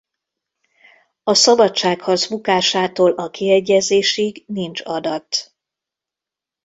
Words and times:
A 1.23 1.33
szabadságharc 1.33 2.27
bukásától 2.27 3.11
a 3.11 3.29
kiegyezésig 3.29 4.43
nincs 4.47 4.81
adat. 4.85 5.53